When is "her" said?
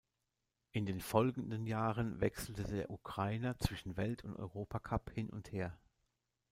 5.51-5.77